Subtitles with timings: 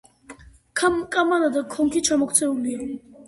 [0.81, 2.89] კამარა და კონქი ჩამოქცეულია.